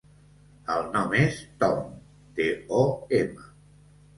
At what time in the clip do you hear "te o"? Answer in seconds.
2.41-2.81